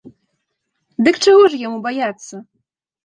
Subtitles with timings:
[1.07, 2.35] Дык чаго ж яму баяцца?